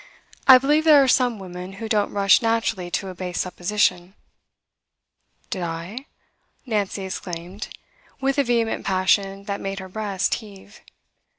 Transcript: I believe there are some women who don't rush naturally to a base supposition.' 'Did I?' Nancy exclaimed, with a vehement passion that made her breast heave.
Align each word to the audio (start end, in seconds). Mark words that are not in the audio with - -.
I 0.47 0.57
believe 0.57 0.83
there 0.83 1.03
are 1.03 1.07
some 1.07 1.37
women 1.37 1.73
who 1.73 1.87
don't 1.87 2.11
rush 2.11 2.41
naturally 2.41 2.89
to 2.89 3.09
a 3.09 3.13
base 3.13 3.39
supposition.' 3.41 4.15
'Did 5.51 5.61
I?' 5.61 6.07
Nancy 6.65 7.03
exclaimed, 7.03 7.67
with 8.19 8.39
a 8.39 8.43
vehement 8.43 8.83
passion 8.83 9.43
that 9.43 9.61
made 9.61 9.77
her 9.77 9.89
breast 9.89 10.33
heave. 10.41 10.81